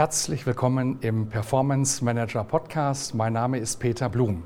Herzlich 0.00 0.46
willkommen 0.46 0.96
im 1.02 1.28
Performance 1.28 2.02
Manager 2.02 2.42
Podcast. 2.42 3.14
Mein 3.14 3.34
Name 3.34 3.58
ist 3.58 3.80
Peter 3.80 4.08
Blum. 4.08 4.44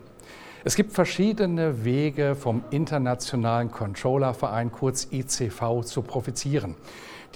Es 0.65 0.75
gibt 0.75 0.93
verschiedene 0.93 1.85
Wege 1.85 2.35
vom 2.35 2.65
Internationalen 2.71 3.71
Controllerverein, 3.71 4.73
kurz 4.73 5.07
ICV, 5.13 5.85
zu 5.85 6.03
profitieren. 6.03 6.75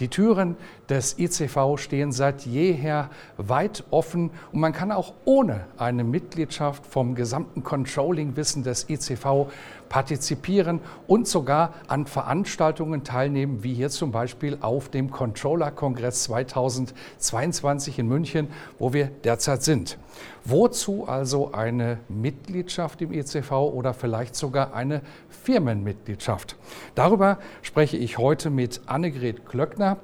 Die 0.01 0.09
Türen 0.09 0.57
des 0.89 1.17
ICV 1.17 1.77
stehen 1.77 2.11
seit 2.11 2.45
jeher 2.45 3.09
weit 3.37 3.85
offen 3.91 4.31
und 4.51 4.59
man 4.59 4.73
kann 4.73 4.91
auch 4.91 5.15
ohne 5.25 5.67
eine 5.77 6.03
Mitgliedschaft 6.03 6.87
vom 6.87 7.15
gesamten 7.15 7.63
Controlling-Wissen 7.63 8.65
des 8.65 8.91
ICV 8.91 9.47
partizipieren 9.89 10.81
und 11.07 11.27
sogar 11.27 11.75
an 11.87 12.07
Veranstaltungen 12.07 13.05
teilnehmen, 13.05 13.63
wie 13.63 13.75
hier 13.75 13.91
zum 13.91 14.13
Beispiel 14.13 14.59
auf 14.61 14.89
dem 14.89 15.11
Controller-Kongress 15.11 16.25
2022 16.25 17.99
in 17.99 18.09
München, 18.09 18.49
wo 18.79 18.93
wir 18.93 19.07
derzeit 19.25 19.63
sind. 19.63 19.99
Wozu 20.45 21.07
also 21.07 21.53
eine 21.53 21.99
Mitgliedschaft 22.09 23.03
im 23.03 23.13
ECV 23.13 23.53
oder 23.53 23.95
vielleicht 23.95 24.35
sogar 24.35 24.75
eine 24.75 25.03
Firmenmitgliedschaft? 25.29 26.57
Darüber 26.95 27.39
spreche 27.63 27.97
ich 27.97 28.19
heute 28.19 28.51
mit 28.51 28.81
Annegret 28.87 29.47
Klöckner. 29.47 29.99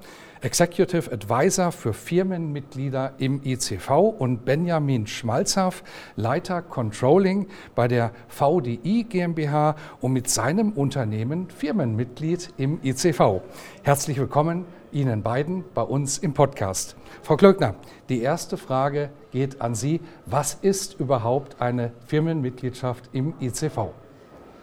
Executive 0.45 1.11
Advisor 1.11 1.73
für 1.73 1.95
Firmenmitglieder 1.95 3.15
im 3.17 3.41
ICV 3.43 3.91
und 4.19 4.45
Benjamin 4.45 5.07
Schmalzhaff, 5.07 5.83
Leiter 6.17 6.61
Controlling 6.61 7.47
bei 7.75 7.89
der 7.89 8.11
VDI 8.29 9.07
GmbH 9.09 9.75
und 10.03 10.13
mit 10.13 10.29
seinem 10.29 10.73
Unternehmen 10.73 11.49
Firmenmitglied 11.49 12.53
im 12.59 12.79
ICV. 12.83 13.41
Herzlich 13.85 14.19
willkommen 14.19 14.67
Ihnen 14.93 15.23
beiden 15.23 15.65
bei 15.73 15.83
uns 15.83 16.19
im 16.19 16.35
Podcast. 16.35 16.95
Frau 17.23 17.37
Klöckner, 17.37 17.77
die 18.11 18.21
erste 18.21 18.59
Frage 18.59 19.09
geht 19.33 19.63
an 19.63 19.75
Sie. 19.75 20.03
Was 20.27 20.59
ist 20.61 21.01
überhaupt 21.01 21.63
eine 21.63 21.91
Firmenmitgliedschaft 22.07 23.09
im 23.15 23.33
ICV? 23.41 23.95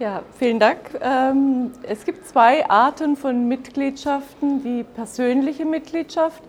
Ja, 0.01 0.23
vielen 0.39 0.57
Dank. 0.57 0.79
Ähm, 0.99 1.73
es 1.83 2.05
gibt 2.05 2.27
zwei 2.27 2.67
Arten 2.67 3.15
von 3.15 3.47
Mitgliedschaften. 3.47 4.63
Die 4.63 4.83
persönliche 4.83 5.63
Mitgliedschaft, 5.63 6.41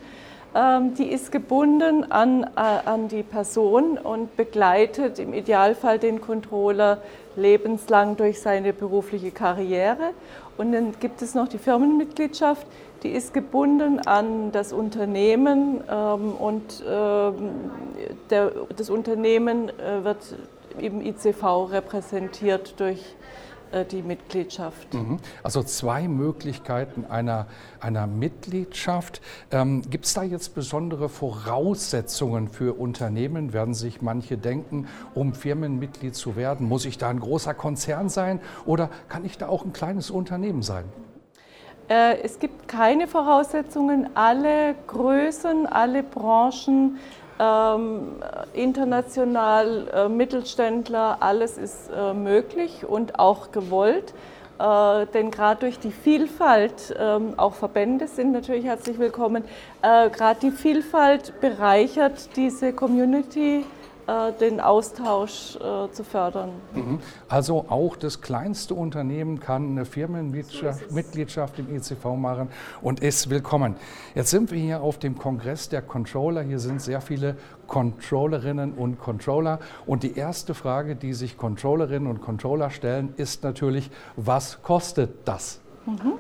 ähm, 0.55 0.95
die 0.95 1.13
ist 1.13 1.31
gebunden 1.31 2.11
an, 2.11 2.45
äh, 2.45 2.49
an 2.57 3.09
die 3.09 3.23
Person 3.23 3.99
und 3.99 4.39
begleitet 4.39 5.19
im 5.19 5.35
Idealfall 5.35 5.99
den 5.99 6.23
Controller 6.23 7.03
lebenslang 7.37 8.17
durch 8.17 8.41
seine 8.41 8.73
berufliche 8.73 9.33
Karriere. 9.33 10.13
Und 10.57 10.73
dann 10.73 10.95
gibt 10.99 11.21
es 11.21 11.35
noch 11.35 11.49
die 11.49 11.59
Firmenmitgliedschaft, 11.59 12.67
die 13.03 13.11
ist 13.11 13.35
gebunden 13.35 13.99
an 14.07 14.51
das 14.53 14.73
Unternehmen 14.73 15.83
ähm, 15.91 16.33
und 16.39 16.83
das 18.29 18.89
Unternehmen 18.89 19.69
äh, 19.69 20.05
wird 20.05 20.37
im 20.79 21.01
ICV 21.01 21.71
repräsentiert 21.71 22.79
durch 22.79 23.17
äh, 23.73 23.85
die 23.85 24.03
Mitgliedschaft. 24.03 24.93
Mhm. 24.95 25.19
Also 25.43 25.63
zwei 25.63 26.07
Möglichkeiten 26.07 27.07
einer, 27.09 27.47
einer 27.81 28.07
Mitgliedschaft. 28.07 29.21
Ähm, 29.51 29.83
Gibt 29.89 30.05
es 30.05 30.15
da 30.15 30.23
jetzt 30.23 30.55
besondere 30.55 31.09
Voraussetzungen 31.09 32.49
für 32.49 32.79
Unternehmen? 32.79 33.53
Werden 33.53 33.75
sich 33.75 34.03
manche 34.03 34.37
denken, 34.37 34.89
um 35.15 35.35
Firmenmitglied 35.35 36.15
zu 36.15 36.37
werden, 36.37 36.69
muss 36.69 36.85
ich 36.85 36.99
da 36.99 37.09
ein 37.09 37.21
großer 37.21 37.55
Konzern 37.55 38.09
sein 38.09 38.41
oder 38.67 38.91
kann 39.09 39.25
ich 39.25 39.39
da 39.39 39.49
auch 39.49 39.65
ein 39.65 39.73
kleines 39.73 40.11
Unternehmen 40.11 40.63
sein? 40.63 40.85
Äh, 41.89 42.21
es 42.23 42.39
gibt 42.39 42.69
keine 42.69 43.07
Voraussetzungen. 43.07 44.11
Alle 44.15 44.75
Größen, 44.87 45.67
alle 45.67 46.03
Branchen 46.03 46.99
international, 48.55 49.89
äh, 49.93 50.09
Mittelständler, 50.09 51.19
alles 51.21 51.59
ist 51.59 51.91
äh, 51.91 52.13
möglich 52.15 52.85
und 52.87 53.19
auch 53.19 53.53
gewollt. 53.53 54.15
Äh, 54.59 55.07
denn 55.07 55.31
gerade 55.31 55.61
durch 55.61 55.79
die 55.79 55.91
Vielfalt, 55.91 56.95
ähm, 56.99 57.35
auch 57.37 57.55
Verbände 57.55 58.07
sind 58.07 58.33
natürlich 58.33 58.65
herzlich 58.65 58.99
willkommen, 58.99 59.45
äh, 59.83 60.09
gerade 60.11 60.41
die 60.41 60.51
Vielfalt 60.51 61.41
bereichert 61.41 62.37
diese 62.37 62.73
Community 62.73 63.65
den 64.41 64.61
Austausch 64.61 65.57
äh, 65.57 65.91
zu 65.93 66.05
fördern. 66.05 66.51
Mhm. 66.75 66.99
Also 67.29 67.67
auch 67.69 67.97
das 67.97 68.21
kleinste 68.21 68.75
Unternehmen 68.75 69.41
kann 69.41 69.71
eine 69.71 69.85
Firmenmitgliedschaft 69.85 71.59
im 71.59 71.75
ECV 71.75 72.17
machen 72.17 72.49
und 72.81 73.01
ist 73.01 73.31
willkommen. 73.31 73.77
Jetzt 74.15 74.31
sind 74.31 74.51
wir 74.51 74.59
hier 74.59 74.83
auf 74.83 74.99
dem 74.99 75.17
Kongress 75.19 75.69
der 75.69 75.83
Controller. 75.83 76.43
Hier 76.43 76.59
sind 76.59 76.83
sehr 76.83 77.01
viele 77.01 77.37
Controllerinnen 77.67 78.73
und 78.75 78.99
Controller. 78.99 79.61
Und 79.87 80.03
die 80.03 80.17
erste 80.17 80.55
Frage, 80.55 80.97
die 80.97 81.15
sich 81.15 81.37
Controllerinnen 81.37 82.11
und 82.11 82.21
Controller 82.21 82.71
stellen, 82.71 83.15
ist 83.17 83.45
natürlich, 83.45 83.91
was 84.17 84.63
kostet 84.63 85.27
das? 85.27 85.61
Mhm. 85.87 86.15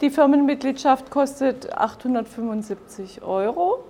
Die 0.00 0.10
Firmenmitgliedschaft 0.10 1.10
kostet 1.10 1.72
875 1.72 3.22
Euro 3.22 3.84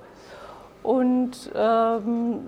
und 0.82 1.50
ähm, 1.54 2.40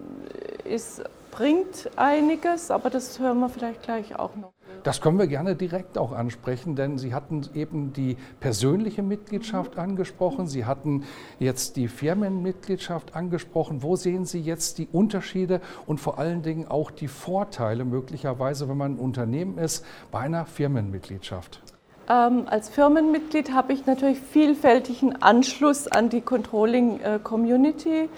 es 0.65 1.03
bringt 1.31 1.91
einiges, 1.97 2.70
aber 2.70 2.91
das 2.91 3.19
hören 3.19 3.41
wir 3.41 3.48
vielleicht 3.48 3.82
gleich 3.82 4.16
auch 4.16 4.37
noch. 4.37 4.53
Das 4.82 5.00
können 5.00 5.19
wir 5.19 5.28
gerne 5.28 5.54
direkt 5.54 5.97
auch 5.97 6.12
ansprechen, 6.12 6.75
denn 6.75 6.98
Sie 6.98 7.15
hatten 7.15 7.48
eben 7.54 7.93
die 7.93 8.16
persönliche 8.41 9.03
Mitgliedschaft 9.03 9.78
angesprochen, 9.78 10.48
Sie 10.48 10.65
hatten 10.65 11.04
jetzt 11.38 11.76
die 11.76 11.87
Firmenmitgliedschaft 11.87 13.15
angesprochen. 13.15 13.82
Wo 13.82 13.94
sehen 13.94 14.25
Sie 14.25 14.41
jetzt 14.41 14.78
die 14.78 14.88
Unterschiede 14.91 15.60
und 15.87 16.00
vor 16.00 16.19
allen 16.19 16.43
Dingen 16.43 16.66
auch 16.66 16.91
die 16.91 17.09
Vorteile 17.09 17.84
möglicherweise, 17.84 18.69
wenn 18.69 18.76
man 18.76 18.94
ein 18.94 18.99
Unternehmen 18.99 19.56
ist, 19.56 19.84
bei 20.10 20.20
einer 20.20 20.47
Firmenmitgliedschaft? 20.47 21.62
Ähm, 22.08 22.44
als 22.46 22.68
Firmenmitglied 22.68 23.52
habe 23.52 23.72
ich 23.72 23.86
natürlich 23.86 24.18
vielfältigen 24.18 25.22
Anschluss 25.22 25.86
an 25.88 26.08
die 26.08 26.20
Controlling-Community. 26.20 28.08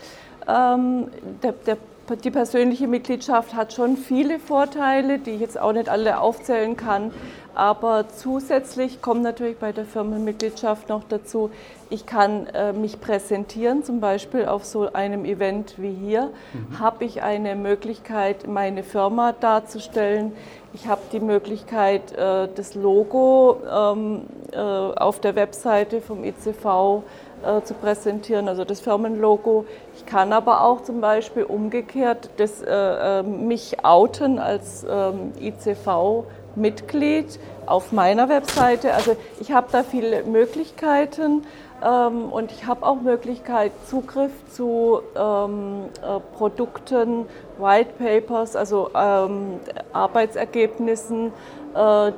Ähm, 0.46 1.08
der, 1.42 1.52
der, 1.52 1.76
die 2.10 2.30
persönliche 2.30 2.86
Mitgliedschaft 2.86 3.54
hat 3.54 3.72
schon 3.72 3.96
viele 3.96 4.38
Vorteile, 4.38 5.18
die 5.18 5.32
ich 5.32 5.40
jetzt 5.40 5.58
auch 5.58 5.72
nicht 5.72 5.88
alle 5.88 6.20
aufzählen 6.20 6.76
kann. 6.76 7.12
Aber 7.54 8.08
zusätzlich 8.08 9.00
kommt 9.00 9.22
natürlich 9.22 9.58
bei 9.58 9.72
der 9.72 9.84
Firmenmitgliedschaft 9.84 10.88
noch 10.88 11.04
dazu, 11.08 11.50
ich 11.88 12.04
kann 12.04 12.46
äh, 12.48 12.72
mich 12.72 13.00
präsentieren, 13.00 13.84
zum 13.84 14.00
Beispiel 14.00 14.46
auf 14.46 14.64
so 14.64 14.92
einem 14.92 15.24
Event 15.24 15.74
wie 15.76 15.92
hier, 15.92 16.30
mhm. 16.52 16.80
habe 16.80 17.04
ich 17.04 17.22
eine 17.22 17.54
Möglichkeit, 17.54 18.48
meine 18.48 18.82
Firma 18.82 19.32
darzustellen. 19.32 20.32
Ich 20.72 20.88
habe 20.88 21.02
die 21.12 21.20
Möglichkeit, 21.20 22.12
äh, 22.12 22.48
das 22.52 22.74
Logo 22.74 23.60
ähm, 23.72 24.22
äh, 24.50 24.58
auf 24.58 25.20
der 25.20 25.36
Webseite 25.36 26.00
vom 26.00 26.24
ICV 26.24 27.04
äh, 27.44 27.62
zu 27.62 27.74
präsentieren, 27.74 28.48
also 28.48 28.64
das 28.64 28.80
Firmenlogo. 28.80 29.66
Ich 29.96 30.06
kann 30.06 30.32
aber 30.32 30.62
auch 30.62 30.82
zum 30.82 31.00
Beispiel 31.00 31.44
umgekehrt 31.44 32.30
das, 32.36 32.62
äh, 32.62 32.70
äh, 32.70 33.22
mich 33.22 33.84
outen 33.84 34.38
als 34.38 34.86
ähm, 34.88 35.32
ICV. 35.40 36.24
Mitglied 36.56 37.38
auf 37.66 37.92
meiner 37.92 38.28
Webseite. 38.28 38.94
Also 38.94 39.16
ich 39.40 39.52
habe 39.52 39.68
da 39.72 39.82
viele 39.82 40.24
Möglichkeiten 40.24 41.42
ähm, 41.84 42.32
und 42.32 42.52
ich 42.52 42.66
habe 42.66 42.86
auch 42.86 43.00
Möglichkeit 43.00 43.72
Zugriff 43.88 44.32
zu 44.50 45.00
ähm, 45.16 45.86
äh, 46.02 46.20
Produkten, 46.36 47.26
White 47.58 47.90
Papers, 47.98 48.56
also 48.56 48.90
ähm, 48.94 49.60
Arbeitsergebnissen, 49.92 51.32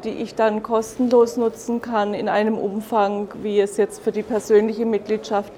die 0.04 0.10
ich 0.10 0.34
dann 0.34 0.62
kostenlos 0.62 1.36
nutzen 1.36 1.80
kann 1.80 2.12
in 2.12 2.28
einem 2.28 2.58
Umfang, 2.58 3.28
wie 3.42 3.58
es 3.58 3.76
jetzt 3.78 4.02
für 4.02 4.12
die 4.12 4.22
persönliche 4.22 4.84
Mitgliedschaft 4.84 5.52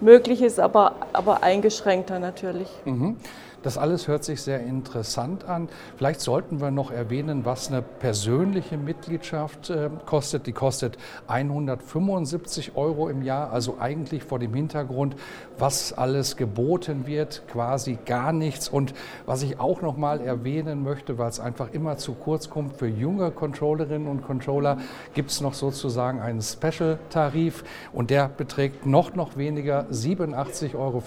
möglich 0.00 0.42
ist, 0.42 0.58
aber, 0.58 0.96
aber 1.12 1.42
eingeschränkter 1.42 2.18
natürlich. 2.18 2.68
Mhm. 2.84 3.16
Das 3.62 3.78
alles 3.78 4.08
hört 4.08 4.24
sich 4.24 4.42
sehr 4.42 4.60
interessant 4.60 5.44
an. 5.44 5.68
Vielleicht 5.96 6.20
sollten 6.20 6.60
wir 6.60 6.70
noch 6.70 6.90
erwähnen, 6.90 7.44
was 7.44 7.68
eine 7.68 7.80
persönliche 7.82 8.76
Mitgliedschaft 8.76 9.70
äh, 9.70 9.88
kostet. 10.04 10.46
Die 10.46 10.52
kostet 10.52 10.98
175 11.28 12.76
Euro 12.76 13.08
im 13.08 13.22
Jahr, 13.22 13.52
also 13.52 13.76
eigentlich 13.78 14.24
vor 14.24 14.40
dem 14.40 14.52
Hintergrund, 14.54 15.14
was 15.58 15.92
alles 15.92 16.36
geboten 16.36 17.06
wird, 17.06 17.42
quasi 17.52 17.98
gar 18.04 18.32
nichts. 18.32 18.68
Und 18.68 18.94
was 19.26 19.42
ich 19.42 19.60
auch 19.60 19.80
noch 19.80 19.96
mal 19.96 20.20
erwähnen 20.20 20.82
möchte, 20.82 21.18
weil 21.18 21.28
es 21.28 21.38
einfach 21.38 21.72
immer 21.72 21.96
zu 21.98 22.14
kurz 22.14 22.50
kommt, 22.50 22.76
für 22.76 22.88
junge 22.88 23.30
Controllerinnen 23.30 24.08
und 24.08 24.22
Controller 24.22 24.78
gibt 25.14 25.30
es 25.30 25.40
noch 25.40 25.54
sozusagen 25.54 26.20
einen 26.20 26.42
Special-Tarif 26.42 27.64
und 27.92 28.10
der 28.10 28.28
beträgt 28.28 28.86
noch, 28.86 29.14
noch 29.14 29.36
weniger, 29.36 29.86
87,50 29.90 30.74
Euro, 30.74 31.02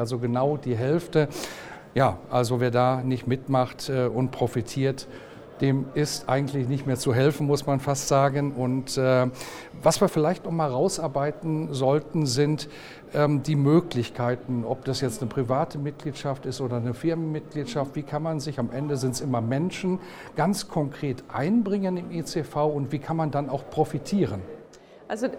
also 0.00 0.18
genau 0.18 0.56
die 0.56 0.76
Hälfte. 0.76 1.28
Ja, 1.98 2.16
also 2.30 2.60
wer 2.60 2.70
da 2.70 3.02
nicht 3.02 3.26
mitmacht 3.26 3.88
äh, 3.88 4.06
und 4.06 4.30
profitiert, 4.30 5.08
dem 5.60 5.86
ist 5.94 6.28
eigentlich 6.28 6.68
nicht 6.68 6.86
mehr 6.86 6.94
zu 6.94 7.12
helfen, 7.12 7.48
muss 7.48 7.66
man 7.66 7.80
fast 7.80 8.06
sagen. 8.06 8.52
Und 8.52 8.96
äh, 8.96 9.26
was 9.82 10.00
wir 10.00 10.08
vielleicht 10.08 10.44
noch 10.44 10.52
mal 10.52 10.70
rausarbeiten 10.70 11.74
sollten, 11.74 12.24
sind 12.24 12.68
ähm, 13.14 13.42
die 13.42 13.56
Möglichkeiten, 13.56 14.64
ob 14.64 14.84
das 14.84 15.00
jetzt 15.00 15.22
eine 15.22 15.28
private 15.28 15.78
Mitgliedschaft 15.78 16.46
ist 16.46 16.60
oder 16.60 16.76
eine 16.76 16.94
Firmenmitgliedschaft. 16.94 17.96
Wie 17.96 18.04
kann 18.04 18.22
man 18.22 18.38
sich, 18.38 18.60
am 18.60 18.70
Ende 18.70 18.96
sind 18.96 19.14
es 19.14 19.20
immer 19.20 19.40
Menschen, 19.40 19.98
ganz 20.36 20.68
konkret 20.68 21.24
einbringen 21.32 21.96
im 21.96 22.12
ICV 22.12 22.54
und 22.58 22.92
wie 22.92 23.00
kann 23.00 23.16
man 23.16 23.32
dann 23.32 23.50
auch 23.50 23.68
profitieren? 23.70 24.40
Also 25.08 25.26
äh, 25.26 25.30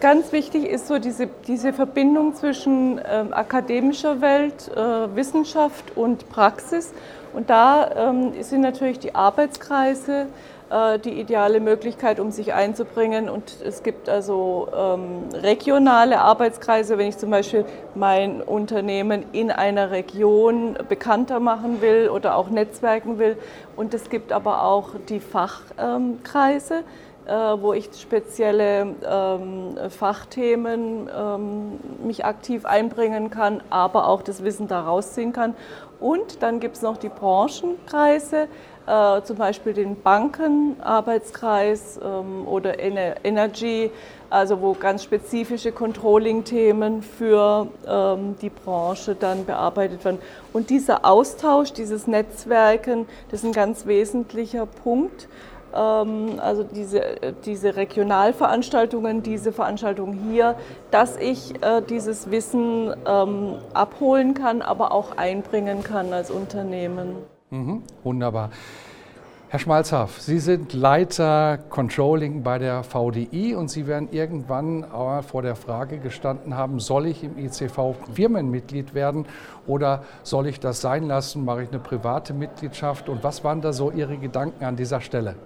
ganz 0.00 0.30
wichtig 0.32 0.64
ist 0.64 0.86
so 0.86 1.00
diese, 1.00 1.28
diese 1.48 1.72
Verbindung 1.72 2.34
zwischen 2.36 3.00
ähm, 3.04 3.34
akademischer 3.34 4.20
Welt, 4.20 4.70
äh, 4.74 5.16
Wissenschaft 5.16 5.96
und 5.96 6.28
Praxis. 6.28 6.92
Und 7.32 7.50
da 7.50 8.10
ähm, 8.10 8.32
sind 8.40 8.60
natürlich 8.60 9.00
die 9.00 9.16
Arbeitskreise 9.16 10.28
äh, 10.68 10.98
die 10.98 11.20
ideale 11.20 11.60
Möglichkeit, 11.60 12.18
um 12.18 12.32
sich 12.32 12.52
einzubringen. 12.52 13.28
Und 13.28 13.56
es 13.64 13.84
gibt 13.84 14.08
also 14.08 14.68
ähm, 14.76 15.28
regionale 15.32 16.20
Arbeitskreise, 16.20 16.98
wenn 16.98 17.08
ich 17.08 17.18
zum 17.18 17.30
Beispiel 17.30 17.64
mein 17.94 18.42
Unternehmen 18.42 19.26
in 19.32 19.52
einer 19.52 19.92
Region 19.92 20.76
bekannter 20.88 21.38
machen 21.38 21.80
will 21.82 22.08
oder 22.08 22.34
auch 22.36 22.50
netzwerken 22.50 23.18
will. 23.18 23.36
Und 23.76 23.94
es 23.94 24.10
gibt 24.10 24.32
aber 24.32 24.64
auch 24.64 24.90
die 25.08 25.20
Fachkreise. 25.20 26.82
Äh, 27.26 27.60
wo 27.60 27.72
ich 27.72 27.88
spezielle 28.00 28.94
ähm, 29.04 29.76
Fachthemen 29.90 31.10
ähm, 31.12 31.80
mich 32.04 32.24
aktiv 32.24 32.64
einbringen 32.64 33.30
kann, 33.30 33.64
aber 33.68 34.06
auch 34.06 34.22
das 34.22 34.44
Wissen 34.44 34.68
daraus 34.68 35.14
ziehen 35.14 35.32
kann. 35.32 35.56
Und 35.98 36.40
dann 36.44 36.60
gibt 36.60 36.76
es 36.76 36.82
noch 36.82 36.98
die 36.98 37.08
Branchenkreise, 37.08 38.46
äh, 38.86 39.22
zum 39.22 39.36
Beispiel 39.38 39.72
den 39.72 40.00
Bankenarbeitskreis 40.00 41.98
ähm, 42.00 42.46
oder 42.46 42.78
Ener 42.78 43.16
Energy, 43.24 43.90
also 44.30 44.60
wo 44.60 44.74
ganz 44.74 45.02
spezifische 45.02 45.72
Controlling-Themen 45.72 47.02
für 47.02 47.66
ähm, 47.88 48.36
die 48.40 48.50
Branche 48.50 49.16
dann 49.16 49.46
bearbeitet 49.46 50.04
werden. 50.04 50.18
Und 50.52 50.70
dieser 50.70 51.04
Austausch, 51.04 51.72
dieses 51.72 52.06
Netzwerken, 52.06 53.08
das 53.32 53.40
ist 53.40 53.46
ein 53.46 53.52
ganz 53.52 53.84
wesentlicher 53.86 54.66
Punkt. 54.66 55.26
Ähm, 55.74 56.40
also 56.40 56.62
diese, 56.64 57.02
diese 57.44 57.76
Regionalveranstaltungen, 57.76 59.22
diese 59.22 59.52
Veranstaltungen 59.52 60.30
hier, 60.30 60.56
dass 60.90 61.16
ich 61.16 61.54
äh, 61.62 61.82
dieses 61.82 62.30
Wissen 62.30 62.94
ähm, 63.06 63.54
abholen 63.74 64.34
kann, 64.34 64.62
aber 64.62 64.92
auch 64.92 65.16
einbringen 65.16 65.82
kann 65.82 66.12
als 66.12 66.30
Unternehmen. 66.30 67.16
Mhm, 67.50 67.82
wunderbar. 68.02 68.50
Herr 69.48 69.60
Schmalzhaff, 69.60 70.20
Sie 70.20 70.40
sind 70.40 70.72
Leiter 70.72 71.58
Controlling 71.70 72.42
bei 72.42 72.58
der 72.58 72.82
VDI 72.82 73.54
und 73.54 73.70
Sie 73.70 73.86
werden 73.86 74.08
irgendwann 74.10 74.84
vor 75.22 75.42
der 75.42 75.54
Frage 75.54 75.98
gestanden 75.98 76.56
haben, 76.56 76.80
soll 76.80 77.06
ich 77.06 77.22
im 77.22 77.38
ICV 77.38 77.94
Firmenmitglied 78.12 78.92
werden 78.92 79.24
oder 79.68 80.02
soll 80.24 80.48
ich 80.48 80.58
das 80.58 80.80
sein 80.80 81.06
lassen, 81.06 81.44
mache 81.44 81.62
ich 81.62 81.68
eine 81.68 81.78
private 81.78 82.34
Mitgliedschaft 82.34 83.08
und 83.08 83.22
was 83.22 83.44
waren 83.44 83.60
da 83.60 83.72
so 83.72 83.92
Ihre 83.92 84.16
Gedanken 84.16 84.64
an 84.64 84.74
dieser 84.74 85.00
Stelle? 85.00 85.36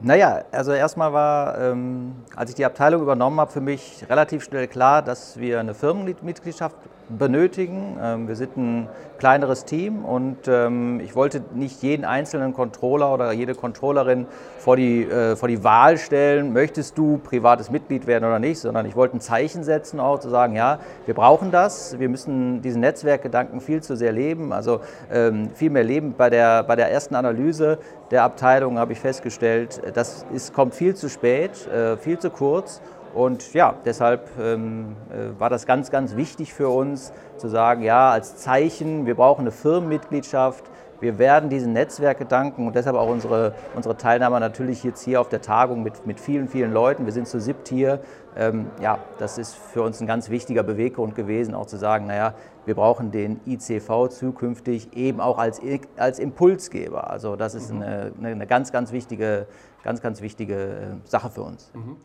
Naja, 0.00 0.44
also 0.52 0.72
erstmal 0.72 1.12
war, 1.12 1.58
ähm, 1.58 2.14
als 2.36 2.50
ich 2.50 2.56
die 2.56 2.64
Abteilung 2.64 3.02
übernommen 3.02 3.40
habe, 3.40 3.50
für 3.50 3.60
mich 3.60 4.04
relativ 4.08 4.44
schnell 4.44 4.68
klar, 4.68 5.02
dass 5.02 5.40
wir 5.40 5.58
eine 5.58 5.74
Firmenmitgliedschaft 5.74 6.76
benötigen. 7.08 7.96
Ähm, 8.02 8.28
wir 8.28 8.36
sind 8.36 8.56
ein 8.56 8.88
kleineres 9.18 9.64
Team 9.64 10.04
und 10.04 10.46
ähm, 10.46 11.00
ich 11.00 11.14
wollte 11.16 11.42
nicht 11.54 11.82
jeden 11.82 12.04
einzelnen 12.04 12.54
Controller 12.54 13.12
oder 13.12 13.32
jede 13.32 13.54
Controllerin 13.54 14.26
vor 14.58 14.76
die, 14.76 15.02
äh, 15.02 15.36
vor 15.36 15.48
die 15.48 15.64
Wahl 15.64 15.98
stellen, 15.98 16.52
möchtest 16.52 16.96
du 16.96 17.18
privates 17.18 17.70
Mitglied 17.70 18.06
werden 18.06 18.24
oder 18.24 18.38
nicht, 18.38 18.60
sondern 18.60 18.86
ich 18.86 18.96
wollte 18.96 19.16
ein 19.16 19.20
Zeichen 19.20 19.64
setzen, 19.64 20.00
auch 20.00 20.20
zu 20.20 20.28
sagen, 20.28 20.54
ja, 20.54 20.78
wir 21.06 21.14
brauchen 21.14 21.50
das, 21.50 21.98
wir 21.98 22.08
müssen 22.08 22.62
diesen 22.62 22.80
Netzwerkgedanken 22.80 23.60
viel 23.60 23.82
zu 23.82 23.96
sehr 23.96 24.12
leben, 24.12 24.52
also 24.52 24.80
ähm, 25.10 25.50
viel 25.54 25.70
mehr 25.70 25.84
leben. 25.84 26.14
Bei 26.16 26.30
der, 26.30 26.62
bei 26.62 26.76
der 26.76 26.90
ersten 26.90 27.14
Analyse 27.14 27.78
der 28.10 28.22
Abteilung 28.22 28.78
habe 28.78 28.92
ich 28.92 29.00
festgestellt, 29.00 29.80
das 29.94 30.24
ist, 30.32 30.54
kommt 30.54 30.74
viel 30.74 30.94
zu 30.94 31.08
spät, 31.08 31.66
äh, 31.68 31.96
viel 31.96 32.18
zu 32.18 32.30
kurz. 32.30 32.80
Und 33.14 33.52
ja, 33.54 33.74
deshalb 33.84 34.28
ähm, 34.38 34.96
äh, 35.10 35.38
war 35.40 35.50
das 35.50 35.66
ganz, 35.66 35.90
ganz 35.90 36.16
wichtig 36.16 36.54
für 36.54 36.68
uns 36.68 37.12
zu 37.36 37.48
sagen, 37.48 37.82
ja, 37.82 38.10
als 38.10 38.36
Zeichen, 38.36 39.06
wir 39.06 39.14
brauchen 39.14 39.42
eine 39.42 39.50
Firmenmitgliedschaft, 39.50 40.64
wir 41.00 41.18
werden 41.18 41.48
diesen 41.48 41.72
Netzwerkgedanken 41.72 42.66
und 42.66 42.74
deshalb 42.74 42.96
auch 42.96 43.08
unsere, 43.08 43.54
unsere 43.76 43.96
Teilnahme 43.96 44.40
natürlich 44.40 44.82
jetzt 44.82 45.02
hier 45.04 45.20
auf 45.20 45.28
der 45.28 45.40
Tagung 45.40 45.82
mit, 45.82 46.06
mit 46.06 46.18
vielen, 46.18 46.48
vielen 46.48 46.72
Leuten. 46.72 47.04
Wir 47.04 47.12
sind 47.12 47.28
zu 47.28 47.40
siebt 47.40 47.68
hier. 47.68 48.00
Ähm, 48.36 48.66
ja, 48.80 48.98
das 49.18 49.38
ist 49.38 49.54
für 49.54 49.82
uns 49.82 50.00
ein 50.00 50.08
ganz 50.08 50.28
wichtiger 50.28 50.64
Beweggrund 50.64 51.14
gewesen, 51.14 51.54
auch 51.54 51.66
zu 51.66 51.76
sagen, 51.76 52.06
naja, 52.06 52.34
wir 52.66 52.74
brauchen 52.74 53.12
den 53.12 53.40
ICV 53.46 54.08
zukünftig 54.08 54.92
eben 54.96 55.20
auch 55.20 55.38
als, 55.38 55.60
als 55.96 56.18
Impulsgeber. 56.18 57.10
Also 57.10 57.36
das 57.36 57.54
ist 57.54 57.72
mhm. 57.72 57.82
eine, 57.82 58.12
eine 58.20 58.46
ganz, 58.46 58.72
ganz 58.72 58.90
wichtige, 58.90 59.46
ganz, 59.84 60.02
ganz 60.02 60.20
wichtige 60.20 60.54
äh, 60.54 60.86
Sache 61.04 61.30
für 61.30 61.42
uns. 61.42 61.70
Mhm. 61.74 61.96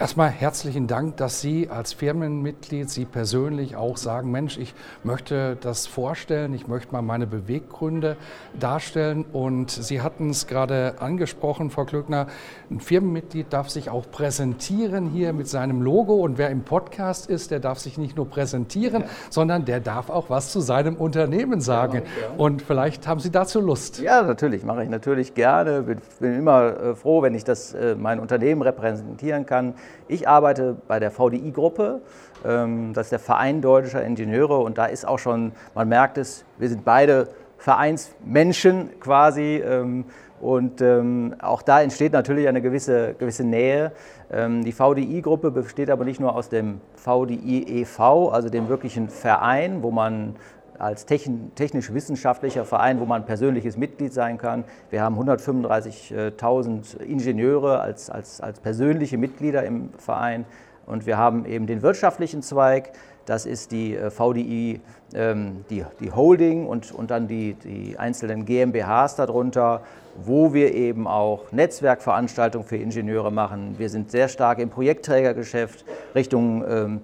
Erstmal 0.00 0.30
herzlichen 0.30 0.86
Dank, 0.86 1.18
dass 1.18 1.42
Sie 1.42 1.68
als 1.68 1.92
Firmenmitglied, 1.92 2.88
Sie 2.88 3.04
persönlich 3.04 3.76
auch 3.76 3.98
sagen, 3.98 4.30
Mensch, 4.30 4.56
ich 4.56 4.72
möchte 5.04 5.58
das 5.60 5.86
vorstellen, 5.86 6.54
ich 6.54 6.66
möchte 6.66 6.90
mal 6.92 7.02
meine 7.02 7.26
Beweggründe 7.26 8.16
darstellen. 8.58 9.26
Und 9.30 9.70
Sie 9.70 10.00
hatten 10.00 10.30
es 10.30 10.46
gerade 10.46 10.94
angesprochen, 11.00 11.68
Frau 11.68 11.84
Klöckner, 11.84 12.28
ein 12.70 12.80
Firmenmitglied 12.80 13.52
darf 13.52 13.68
sich 13.68 13.90
auch 13.90 14.10
präsentieren 14.10 15.04
hier 15.10 15.34
mit 15.34 15.48
seinem 15.48 15.82
Logo. 15.82 16.14
Und 16.14 16.38
wer 16.38 16.48
im 16.48 16.62
Podcast 16.62 17.28
ist, 17.28 17.50
der 17.50 17.60
darf 17.60 17.78
sich 17.78 17.98
nicht 17.98 18.16
nur 18.16 18.26
präsentieren, 18.26 19.02
ja. 19.02 19.08
sondern 19.28 19.66
der 19.66 19.80
darf 19.80 20.08
auch 20.08 20.30
was 20.30 20.50
zu 20.50 20.60
seinem 20.60 20.96
Unternehmen 20.96 21.60
sagen. 21.60 22.04
Ja. 22.22 22.38
Und 22.38 22.62
vielleicht 22.62 23.06
haben 23.06 23.20
Sie 23.20 23.30
dazu 23.30 23.60
Lust. 23.60 24.00
Ja, 24.00 24.22
natürlich, 24.22 24.64
mache 24.64 24.82
ich 24.82 24.88
natürlich 24.88 25.34
gerne. 25.34 25.82
Bin, 25.82 25.98
bin 26.20 26.38
immer 26.38 26.62
äh, 26.68 26.94
froh, 26.94 27.20
wenn 27.20 27.34
ich 27.34 27.44
das 27.44 27.74
äh, 27.74 27.96
mein 27.96 28.18
Unternehmen 28.18 28.62
repräsentieren 28.62 29.44
kann. 29.44 29.74
Ich 30.08 30.28
arbeite 30.28 30.76
bei 30.88 30.98
der 30.98 31.10
VDI-Gruppe, 31.10 32.00
ähm, 32.44 32.92
das 32.94 33.06
ist 33.06 33.12
der 33.12 33.18
Verein 33.18 33.60
Deutscher 33.60 34.02
Ingenieure 34.04 34.58
und 34.58 34.78
da 34.78 34.86
ist 34.86 35.06
auch 35.06 35.18
schon, 35.18 35.52
man 35.74 35.88
merkt 35.88 36.18
es, 36.18 36.44
wir 36.58 36.68
sind 36.68 36.84
beide 36.84 37.28
Vereinsmenschen 37.58 38.90
quasi 39.00 39.62
ähm, 39.64 40.04
und 40.40 40.80
ähm, 40.80 41.34
auch 41.40 41.60
da 41.60 41.82
entsteht 41.82 42.12
natürlich 42.12 42.48
eine 42.48 42.62
gewisse, 42.62 43.14
gewisse 43.18 43.44
Nähe. 43.44 43.92
Die 44.32 44.72
VDI-Gruppe 44.72 45.50
besteht 45.50 45.90
aber 45.90 46.04
nicht 46.04 46.20
nur 46.20 46.36
aus 46.36 46.48
dem 46.48 46.80
VDI 46.94 47.80
e.V., 47.80 48.28
also 48.28 48.48
dem 48.48 48.68
wirklichen 48.68 49.08
Verein, 49.08 49.82
wo 49.82 49.90
man 49.90 50.36
als 50.80 51.06
technisch-wissenschaftlicher 51.06 52.64
Verein, 52.64 53.00
wo 53.00 53.04
man 53.04 53.26
persönliches 53.26 53.76
Mitglied 53.76 54.12
sein 54.12 54.38
kann. 54.38 54.64
Wir 54.90 55.02
haben 55.02 55.18
135.000 55.18 57.00
Ingenieure 57.00 57.80
als, 57.80 58.10
als, 58.10 58.40
als 58.40 58.60
persönliche 58.60 59.18
Mitglieder 59.18 59.64
im 59.64 59.90
Verein 59.98 60.46
und 60.90 61.06
wir 61.06 61.18
haben 61.18 61.44
eben 61.46 61.66
den 61.68 61.82
wirtschaftlichen 61.82 62.42
Zweig, 62.42 62.90
das 63.24 63.46
ist 63.46 63.70
die 63.70 63.94
äh, 63.94 64.10
VDI, 64.10 64.80
ähm, 65.14 65.64
die, 65.70 65.84
die 66.00 66.10
Holding 66.10 66.66
und, 66.66 66.90
und 66.90 67.12
dann 67.12 67.28
die, 67.28 67.54
die 67.54 67.96
einzelnen 67.96 68.44
GmbHs 68.44 69.14
darunter, 69.14 69.82
wo 70.16 70.52
wir 70.52 70.74
eben 70.74 71.06
auch 71.06 71.52
Netzwerkveranstaltungen 71.52 72.66
für 72.66 72.76
Ingenieure 72.76 73.30
machen. 73.30 73.76
Wir 73.78 73.88
sind 73.88 74.10
sehr 74.10 74.26
stark 74.26 74.58
im 74.58 74.68
Projektträgergeschäft 74.68 75.84
Richtung 76.14 76.64
ähm, 76.68 77.00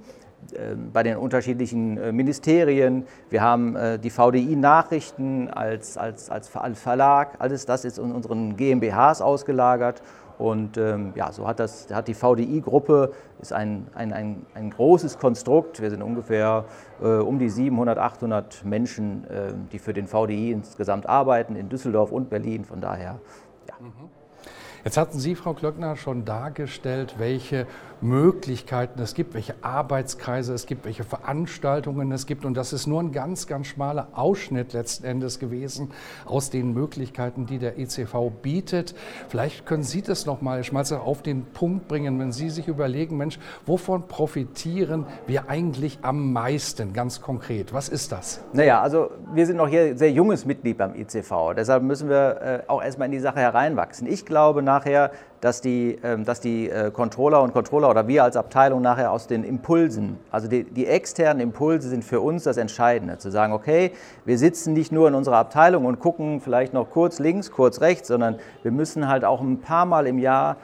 bei 0.93 1.03
den 1.03 1.17
unterschiedlichen 1.17 1.99
äh, 1.99 2.13
Ministerien. 2.13 3.07
Wir 3.31 3.43
haben 3.43 3.75
äh, 3.77 3.99
die 3.99 4.11
VDI 4.11 4.57
Nachrichten 4.57 5.49
als, 5.49 5.97
als, 5.97 6.31
als 6.31 6.49
Verlag. 6.79 7.37
Alles 7.39 7.67
das 7.67 7.85
ist 7.85 7.99
in 7.99 8.13
unseren 8.13 8.57
GmbHs 8.57 9.21
ausgelagert. 9.23 10.03
Und 10.39 10.77
ähm, 10.77 11.13
ja, 11.15 11.33
so 11.33 11.49
hat, 11.49 11.61
das, 11.61 11.89
hat 11.93 12.09
die 12.09 12.15
VDI-Gruppe, 12.15 13.13
ist 13.41 13.53
ein, 13.53 13.87
ein, 13.95 14.13
ein, 14.13 14.47
ein 14.55 14.71
großes 14.71 15.19
Konstrukt. 15.19 15.81
Wir 15.81 15.91
sind 15.91 16.03
ungefähr 16.03 16.67
äh, 17.03 17.07
um 17.07 17.39
die 17.39 17.49
700, 17.49 17.99
800 17.99 18.65
Menschen, 18.65 19.25
äh, 19.25 19.55
die 19.73 19.79
für 19.79 19.95
den 19.95 20.07
VDI 20.07 20.53
insgesamt 20.53 21.09
arbeiten, 21.09 21.57
in 21.57 21.71
Düsseldorf 21.71 22.13
und 22.13 22.29
Berlin. 22.29 22.65
Von 22.65 22.81
daher, 22.81 23.19
ja. 23.67 23.75
Mhm. 23.81 24.11
Jetzt 24.87 24.99
hatten 24.99 25.19
Sie, 25.19 25.35
Frau 25.35 25.53
Klöckner, 25.53 25.97
schon 25.97 26.25
dargestellt, 26.25 27.17
welche 27.19 27.67
Möglichkeiten 28.01 29.01
es 29.01 29.15
gibt, 29.15 29.35
welche 29.35 29.55
Arbeitskreise 29.63 30.55
es 30.55 30.67
gibt, 30.67 30.85
welche 30.85 31.03
Veranstaltungen 31.03 32.13
es 32.13 32.27
gibt. 32.27 32.45
Und 32.45 32.55
das 32.55 32.73
ist 32.73 32.87
nur 32.87 33.03
ein 33.03 33.11
ganz, 33.11 33.49
ganz 33.49 33.67
schmaler 33.67 34.09
Ausschnitt 34.13 34.75
letzten 34.75 35.05
Endes 35.05 35.41
gewesen 35.41 35.91
aus 36.25 36.51
den 36.51 36.73
Möglichkeiten, 36.73 37.47
die 37.47 37.59
der 37.59 37.79
ECV 37.79 38.31
bietet. 38.43 38.95
Vielleicht 39.29 39.67
können 39.67 39.83
Sie 39.83 40.03
das 40.03 40.25
nochmal, 40.25 40.63
Schmalzer, 40.63 41.03
auf 41.03 41.23
den 41.23 41.47
Punkt 41.47 41.89
bringen, 41.89 42.21
wenn 42.21 42.31
Sie 42.31 42.49
sich 42.49 42.69
überlegen, 42.69 43.17
Mensch, 43.17 43.41
wovon 43.65 44.07
profitieren 44.07 45.07
wir 45.27 45.49
eigentlich 45.49 45.99
am 46.03 46.33
meisten, 46.33 46.93
ganz 46.93 47.21
konkret? 47.21 47.73
Was 47.73 47.89
ist 47.89 48.13
das? 48.13 48.41
Naja, 48.53 48.83
also 48.83 49.11
wir 49.35 49.47
sind 49.47 49.57
noch 49.57 49.69
hier 49.69 49.97
sehr 49.97 50.13
junges 50.13 50.45
Mitglied 50.45 50.79
beim 50.79 50.95
ECV. 50.95 51.55
Deshalb 51.57 51.83
müssen 51.83 52.09
wir 52.09 52.41
äh, 52.41 52.71
auch 52.71 52.83
erstmal 52.83 53.07
in 53.07 53.13
die 53.13 53.19
Sache 53.19 53.41
hereinwachsen. 53.41 54.07
Ich 54.07 54.27
glaube 54.27 54.63
nachher, 54.77 55.11
dass 55.41 55.61
die, 55.61 55.99
ähm, 56.03 56.25
dass 56.25 56.41
die 56.41 56.69
äh, 56.69 56.91
Controller 56.91 57.43
und 57.43 57.53
Controller 57.53 57.89
oder 57.89 58.09
wir 58.09 58.25
als 58.25 58.37
Abteilung 58.37 58.83
nachher 58.83 59.13
aus 59.13 59.27
den 59.27 59.45
Impulsen, 59.45 60.19
also 60.31 60.49
die, 60.49 60.65
die 60.65 60.87
externen 60.87 61.41
Impulse 61.41 61.89
sind 61.89 62.05
für 62.05 62.21
uns 62.21 62.45
das 62.45 62.57
Entscheidende, 62.57 63.19
zu 63.19 63.31
sagen, 63.31 63.53
okay, 63.53 63.93
wir 64.25 64.39
sitzen 64.39 64.73
nicht 64.73 64.93
nur 64.93 65.09
in 65.09 65.15
unserer 65.15 65.39
Abteilung 65.39 65.87
und 65.87 66.01
gucken 66.01 66.41
vielleicht 66.41 66.73
noch 66.73 66.91
kurz 66.91 67.19
links, 67.19 67.51
kurz 67.51 67.81
rechts, 67.81 68.09
sondern 68.09 68.39
wir 68.63 68.73
müssen 68.73 69.09
halt 69.09 69.25
auch 69.25 69.41
ein 69.41 69.61
paar 69.61 69.87
Mal 69.87 70.07
im 70.07 70.19
Jahr 70.19 70.57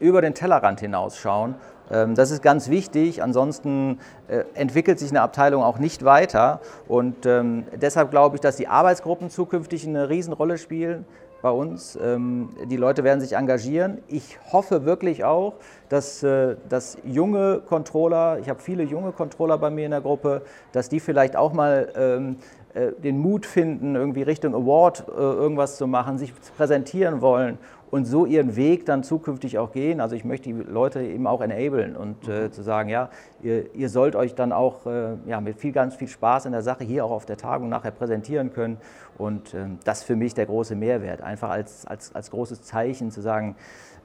über 0.00 0.20
den 0.20 0.34
Tellerrand 0.34 0.80
hinausschauen. 0.80 1.54
Ähm, 1.90 2.14
das 2.14 2.30
ist 2.30 2.42
ganz 2.42 2.68
wichtig, 2.68 3.22
ansonsten 3.22 4.00
äh, 4.28 4.44
entwickelt 4.54 4.98
sich 4.98 5.10
eine 5.10 5.22
Abteilung 5.22 5.62
auch 5.62 5.78
nicht 5.78 6.04
weiter. 6.04 6.60
Und 6.88 7.26
ähm, 7.26 7.64
deshalb 7.80 8.10
glaube 8.10 8.36
ich, 8.36 8.40
dass 8.40 8.56
die 8.56 8.66
Arbeitsgruppen 8.66 9.30
zukünftig 9.30 9.86
eine 9.86 10.08
Riesenrolle 10.08 10.58
spielen 10.58 11.04
bei 11.42 11.50
uns. 11.50 11.98
Ähm, 12.00 12.50
die 12.66 12.76
Leute 12.76 13.04
werden 13.04 13.20
sich 13.20 13.34
engagieren. 13.34 13.98
Ich 14.08 14.38
hoffe 14.52 14.84
wirklich 14.84 15.24
auch, 15.24 15.54
dass, 15.88 16.22
äh, 16.22 16.56
dass 16.68 16.96
junge 17.04 17.60
Controller, 17.66 18.38
ich 18.38 18.48
habe 18.48 18.60
viele 18.60 18.84
junge 18.84 19.12
Controller 19.12 19.58
bei 19.58 19.68
mir 19.68 19.84
in 19.84 19.90
der 19.90 20.00
Gruppe, 20.00 20.42
dass 20.70 20.88
die 20.88 21.00
vielleicht 21.00 21.36
auch 21.36 21.52
mal 21.52 21.92
ähm, 21.96 22.36
äh, 22.36 22.61
den 22.74 23.18
Mut 23.18 23.46
finden, 23.46 23.94
irgendwie 23.94 24.22
Richtung 24.22 24.54
Award 24.54 25.04
äh, 25.08 25.20
irgendwas 25.20 25.76
zu 25.76 25.86
machen, 25.86 26.18
sich 26.18 26.32
präsentieren 26.56 27.20
wollen 27.20 27.58
und 27.92 28.06
so 28.06 28.24
ihren 28.24 28.56
Weg 28.56 28.86
dann 28.86 29.04
zukünftig 29.04 29.58
auch 29.58 29.72
gehen. 29.72 30.00
Also 30.00 30.16
ich 30.16 30.24
möchte 30.24 30.48
die 30.48 30.54
Leute 30.54 31.02
eben 31.02 31.26
auch 31.26 31.42
enablen 31.42 31.94
und 31.94 32.26
äh, 32.26 32.50
zu 32.50 32.62
sagen, 32.62 32.88
ja, 32.88 33.10
ihr, 33.42 33.74
ihr 33.74 33.90
sollt 33.90 34.16
euch 34.16 34.34
dann 34.34 34.50
auch 34.50 34.86
äh, 34.86 35.16
ja, 35.26 35.42
mit 35.42 35.58
viel, 35.58 35.72
ganz 35.72 35.94
viel 35.96 36.08
Spaß 36.08 36.46
in 36.46 36.52
der 36.52 36.62
Sache 36.62 36.84
hier 36.84 37.04
auch 37.04 37.10
auf 37.10 37.26
der 37.26 37.36
Tagung 37.36 37.68
nachher 37.68 37.90
präsentieren 37.90 38.54
können. 38.54 38.78
Und 39.18 39.52
ähm, 39.52 39.78
das 39.84 39.98
ist 39.98 40.04
für 40.04 40.16
mich 40.16 40.32
der 40.32 40.46
große 40.46 40.74
Mehrwert, 40.74 41.20
einfach 41.20 41.50
als, 41.50 41.86
als, 41.86 42.14
als 42.14 42.30
großes 42.30 42.62
Zeichen 42.62 43.10
zu 43.10 43.20
sagen, 43.20 43.56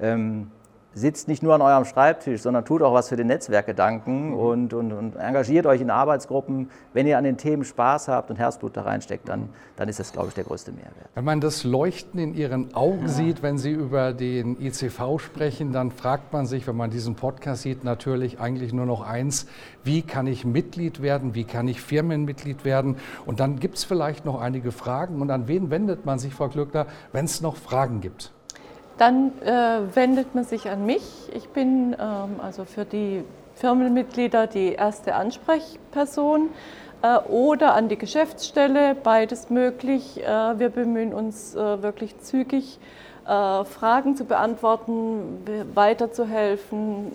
ähm, 0.01 0.51
sitzt 0.97 1.27
nicht 1.27 1.43
nur 1.43 1.53
an 1.53 1.61
eurem 1.61 1.85
Schreibtisch, 1.85 2.41
sondern 2.41 2.65
tut 2.65 2.81
auch 2.81 2.93
was 2.93 3.09
für 3.09 3.15
den 3.15 3.27
Netzwerkgedanken 3.27 4.29
mhm. 4.29 4.33
und, 4.33 4.73
und, 4.73 4.91
und, 4.91 5.15
engagiert 5.15 5.65
euch 5.65 5.81
in 5.81 5.89
Arbeitsgruppen. 5.89 6.69
Wenn 6.93 7.05
ihr 7.05 7.17
an 7.17 7.23
den 7.23 7.37
Themen 7.37 7.63
Spaß 7.63 8.07
habt 8.07 8.29
und 8.31 8.37
Herzblut 8.37 8.75
da 8.75 8.81
reinsteckt, 8.81 9.29
dann, 9.29 9.49
dann 9.75 9.89
ist 9.89 9.99
das, 9.99 10.11
glaube 10.11 10.29
ich, 10.29 10.33
der 10.33 10.43
größte 10.43 10.71
Mehrwert. 10.71 11.09
Wenn 11.13 11.23
man 11.23 11.39
das 11.39 11.63
Leuchten 11.63 12.19
in 12.19 12.33
Ihren 12.33 12.73
Augen 12.73 13.03
ja. 13.03 13.07
sieht, 13.09 13.43
wenn 13.43 13.57
Sie 13.57 13.71
über 13.71 14.13
den 14.13 14.59
ICV 14.59 15.19
sprechen, 15.19 15.71
dann 15.71 15.91
fragt 15.91 16.33
man 16.33 16.47
sich, 16.47 16.67
wenn 16.67 16.75
man 16.75 16.89
diesen 16.89 17.15
Podcast 17.15 17.61
sieht, 17.61 17.83
natürlich 17.83 18.39
eigentlich 18.39 18.73
nur 18.73 18.85
noch 18.85 19.01
eins, 19.01 19.45
wie 19.83 20.01
kann 20.01 20.25
ich 20.25 20.45
Mitglied 20.45 21.01
werden, 21.01 21.35
wie 21.35 21.43
kann 21.43 21.67
ich 21.67 21.81
Firmenmitglied 21.81 22.65
werden? 22.65 22.97
Und 23.25 23.39
dann 23.39 23.59
gibt 23.59 23.77
es 23.77 23.83
vielleicht 23.83 24.25
noch 24.25 24.41
einige 24.41 24.71
Fragen. 24.71 25.21
Und 25.21 25.29
an 25.29 25.47
wen 25.47 25.69
wendet 25.69 26.05
man 26.05 26.17
sich, 26.17 26.33
Frau 26.33 26.49
Glückler, 26.49 26.87
wenn 27.11 27.25
es 27.25 27.41
noch 27.41 27.55
Fragen 27.55 28.01
gibt? 28.01 28.33
Dann 28.97 29.31
äh, 29.41 29.95
wendet 29.95 30.33
man 30.33 30.43
sich 30.43 30.69
an 30.69 30.85
mich. 30.85 31.03
Ich 31.33 31.49
bin 31.49 31.95
ähm, 31.99 32.39
also 32.41 32.65
für 32.65 32.85
die 32.85 33.23
Firmenmitglieder 33.55 34.47
die 34.47 34.73
erste 34.73 35.15
Ansprechperson 35.15 36.49
äh, 37.01 37.17
oder 37.29 37.75
an 37.75 37.89
die 37.89 37.97
Geschäftsstelle, 37.97 38.95
beides 38.95 39.49
möglich. 39.49 40.23
Äh, 40.23 40.59
wir 40.59 40.69
bemühen 40.69 41.13
uns 41.13 41.55
äh, 41.55 41.81
wirklich 41.83 42.17
zügig 42.19 42.79
Fragen 43.27 44.15
zu 44.15 44.23
beantworten, 44.23 45.43
weiterzuhelfen, 45.73 47.11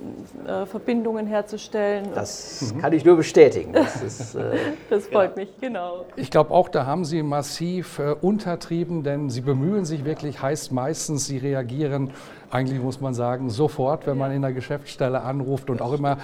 äh, 0.47 0.67
Verbindungen 0.67 1.27
herzustellen. 1.27 2.09
Das 2.15 2.75
kann 2.81 2.93
ich 2.93 3.05
nur 3.05 3.17
bestätigen. 3.17 3.73
Das, 3.73 4.03
ist, 4.03 4.35
äh, 4.35 4.57
das 4.91 5.07
freut 5.07 5.35
genau. 5.35 5.47
mich, 5.47 5.61
genau. 5.61 6.05
Ich 6.17 6.31
glaube 6.31 6.51
auch, 6.51 6.69
da 6.69 6.85
haben 6.85 7.05
Sie 7.05 7.23
massiv 7.23 7.99
äh, 7.99 8.15
untertrieben, 8.21 9.03
denn 9.03 9.31
Sie 9.31 9.41
bemühen 9.41 9.85
sich 9.85 10.05
wirklich, 10.05 10.43
heißt 10.43 10.73
meistens, 10.73 11.27
Sie 11.27 11.39
reagieren 11.39 12.13
eigentlich 12.53 12.83
muss 12.83 13.01
man 13.01 13.15
sagen, 13.15 13.49
sofort, 13.49 14.07
wenn 14.07 14.19
man 14.19 14.31
in 14.31 14.43
der 14.43 14.53
Geschäftsstelle 14.53 15.23
anruft 15.23 15.71
und 15.71 15.81
auch 15.81 15.95
immer 15.95 16.19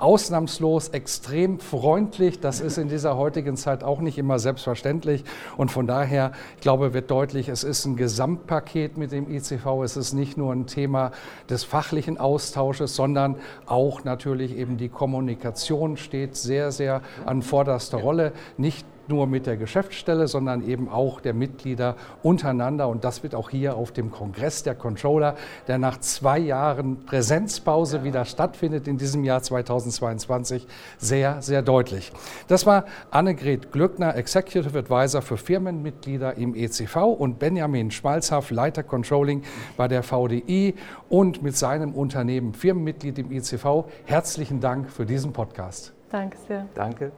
ausnahmslos 0.00 0.88
extrem 0.88 1.60
freundlich. 1.60 2.40
Das 2.40 2.60
ist 2.60 2.78
in 2.78 2.88
dieser 2.88 3.16
heutigen 3.16 3.56
Zeit 3.56 3.84
auch 3.84 4.00
nicht 4.00 4.18
immer 4.18 4.38
selbstverständlich. 4.38 5.24
Und 5.56 5.70
von 5.70 5.86
daher, 5.86 6.32
ich 6.56 6.62
glaube, 6.62 6.94
wird 6.94 7.10
deutlich, 7.10 7.48
es 7.48 7.64
ist 7.64 7.84
ein 7.84 7.96
Gesamtpaket 7.96 8.96
mit 8.96 9.12
dem 9.12 9.30
ICV. 9.30 9.82
Es 9.84 9.96
ist 9.96 10.12
nicht 10.12 10.36
nur 10.36 10.52
ein 10.52 10.66
Thema 10.66 11.12
des 11.48 11.64
fachlichen 11.64 12.18
Austausches, 12.18 12.96
sondern 12.96 13.36
auch 13.66 14.04
natürlich 14.04 14.56
eben 14.56 14.76
die 14.76 14.88
Kommunikation 14.88 15.96
steht 15.96 16.36
sehr, 16.36 16.72
sehr 16.72 17.02
an 17.26 17.42
vorderster 17.42 17.98
Rolle. 17.98 18.32
Nicht 18.56 18.86
nur 19.10 19.26
mit 19.26 19.46
der 19.46 19.56
Geschäftsstelle, 19.56 20.28
sondern 20.28 20.66
eben 20.66 20.88
auch 20.88 21.20
der 21.20 21.34
Mitglieder 21.34 21.96
untereinander. 22.22 22.88
Und 22.88 23.04
das 23.04 23.22
wird 23.22 23.34
auch 23.34 23.50
hier 23.50 23.76
auf 23.76 23.92
dem 23.92 24.10
Kongress 24.10 24.62
der 24.62 24.74
Controller, 24.74 25.36
der 25.68 25.78
nach 25.78 25.98
zwei 26.00 26.38
Jahren 26.38 27.04
Präsenzpause 27.04 28.04
wieder 28.04 28.24
stattfindet 28.24 28.88
in 28.88 28.96
diesem 28.96 29.24
Jahr 29.24 29.42
2022, 29.42 30.66
sehr, 30.98 31.42
sehr 31.42 31.62
deutlich. 31.62 32.12
Das 32.48 32.64
war 32.64 32.86
Annegret 33.10 33.72
Glückner, 33.72 34.16
Executive 34.16 34.78
Advisor 34.78 35.20
für 35.20 35.36
Firmenmitglieder 35.36 36.36
im 36.36 36.54
ECV 36.54 36.96
und 36.96 37.38
Benjamin 37.38 37.90
Schmalzhaff, 37.90 38.50
Leiter 38.50 38.82
Controlling 38.82 39.42
bei 39.76 39.88
der 39.88 40.02
VDI 40.02 40.74
und 41.08 41.42
mit 41.42 41.56
seinem 41.56 41.92
Unternehmen 41.92 42.54
Firmenmitglied 42.54 43.18
im 43.18 43.32
ECV. 43.32 43.84
Herzlichen 44.06 44.60
Dank 44.60 44.90
für 44.90 45.04
diesen 45.04 45.32
Podcast. 45.32 45.92
Danke 46.10 46.38
sehr. 46.46 46.66
Danke. 46.74 47.12